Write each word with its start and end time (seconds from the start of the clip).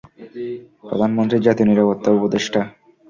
প্রধানমন্ত্রীর 0.81 1.45
জাতীয় 1.47 1.67
নিরাপত্তা 1.67 2.09
উপদেষ্টা। 2.11 2.61